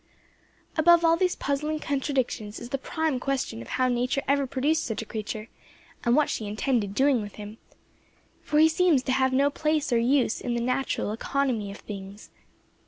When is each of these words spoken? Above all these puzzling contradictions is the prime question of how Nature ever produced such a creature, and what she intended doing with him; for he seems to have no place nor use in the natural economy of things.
Above 0.79 1.05
all 1.05 1.15
these 1.15 1.35
puzzling 1.35 1.77
contradictions 1.79 2.59
is 2.59 2.69
the 2.69 2.79
prime 2.79 3.19
question 3.19 3.61
of 3.61 3.67
how 3.67 3.87
Nature 3.87 4.23
ever 4.27 4.47
produced 4.47 4.83
such 4.83 5.03
a 5.03 5.05
creature, 5.05 5.47
and 6.03 6.15
what 6.15 6.27
she 6.27 6.47
intended 6.47 6.95
doing 6.95 7.21
with 7.21 7.35
him; 7.35 7.59
for 8.41 8.57
he 8.57 8.67
seems 8.67 9.03
to 9.03 9.11
have 9.11 9.31
no 9.31 9.51
place 9.51 9.91
nor 9.91 10.01
use 10.01 10.41
in 10.41 10.55
the 10.55 10.59
natural 10.59 11.11
economy 11.11 11.69
of 11.69 11.77
things. 11.77 12.31